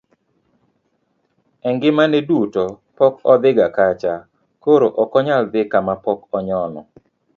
[1.67, 2.63] e ngimane duto
[2.97, 4.13] pok odhi ga kacha
[4.63, 6.81] koro ok nonyal dhi kama pok onyono